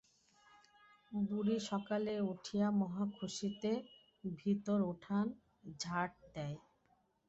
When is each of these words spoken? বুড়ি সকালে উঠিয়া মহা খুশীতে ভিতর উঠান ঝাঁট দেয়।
বুড়ি 1.11 1.57
সকালে 1.69 2.13
উঠিয়া 2.31 2.67
মহা 2.79 3.05
খুশীতে 3.15 3.71
ভিতর 4.23 4.79
উঠান 4.91 5.25
ঝাঁট 5.79 6.11
দেয়। 6.33 6.57